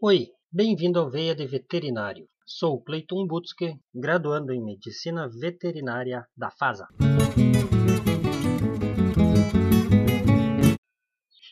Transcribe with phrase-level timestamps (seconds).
[0.00, 2.28] Oi, bem-vindo ao Veia de Veterinário.
[2.46, 6.86] Sou Cleiton Butzke, graduando em Medicina Veterinária da FASA.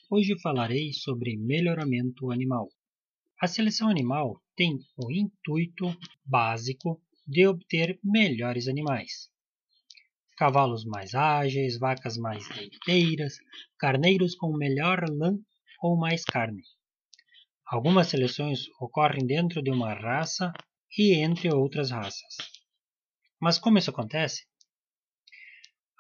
[0.09, 2.69] Hoje falarei sobre melhoramento animal.
[3.43, 5.87] A seleção animal tem o intuito
[6.25, 9.29] básico de obter melhores animais.
[10.37, 13.39] Cavalos mais ágeis, vacas mais leiteiras,
[13.77, 15.37] carneiros com melhor lã
[15.83, 16.63] ou mais carne.
[17.69, 20.53] Algumas seleções ocorrem dentro de uma raça
[20.97, 22.37] e entre outras raças.
[23.41, 24.47] Mas como isso acontece?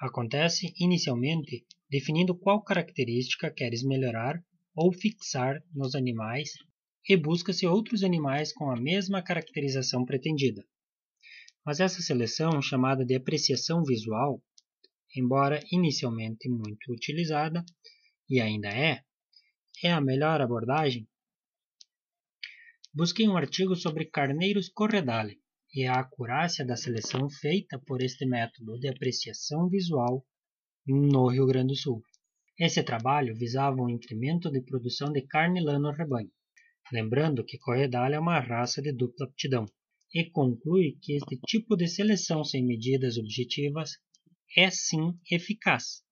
[0.00, 4.40] Acontece inicialmente definindo qual característica queres melhorar
[4.76, 6.50] ou fixar nos animais
[7.08, 10.64] e busca-se outros animais com a mesma caracterização pretendida.
[11.64, 14.40] Mas essa seleção, chamada de apreciação visual,
[15.16, 17.64] embora inicialmente muito utilizada,
[18.30, 19.02] e ainda é,
[19.82, 21.08] é a melhor abordagem
[22.98, 25.38] Busquei um artigo sobre carneiros corredale
[25.74, 30.24] e a acurácia da seleção feita por este método de apreciação visual
[30.86, 32.02] no Rio Grande do Sul.
[32.58, 36.32] Esse trabalho visava um incremento de produção de carne lã no rebanho,
[36.90, 39.66] lembrando que corredale é uma raça de dupla aptidão,
[40.14, 43.90] e conclui que este tipo de seleção sem medidas objetivas
[44.56, 46.02] é sim eficaz,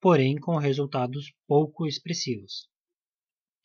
[0.00, 2.68] porém com resultados pouco expressivos.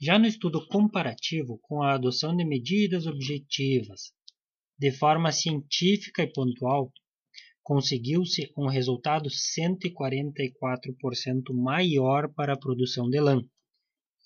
[0.04, 4.12] Já no estudo comparativo com a adoção de medidas objetivas
[4.76, 6.92] de forma científica e pontual,
[7.62, 13.44] conseguiu-se um resultado 144% maior para a produção de lã.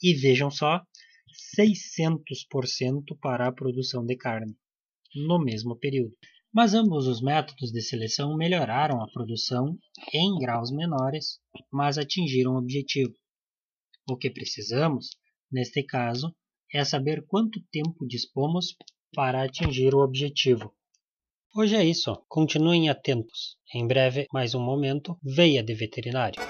[0.02, 0.82] E vejam só,
[1.60, 4.56] 600% para a produção de carne,
[5.14, 6.16] no mesmo período.
[6.54, 9.78] Mas ambos os métodos de seleção melhoraram a produção
[10.14, 13.14] em graus menores, mas atingiram o objetivo.
[14.10, 15.10] O que precisamos
[15.52, 16.36] Neste caso,
[16.74, 18.76] é saber quanto tempo dispomos
[19.14, 20.74] para atingir o objetivo.
[21.56, 22.14] Hoje é isso.
[22.28, 23.58] Continuem atentos.
[23.74, 26.42] Em breve, mais um momento, veia de veterinário.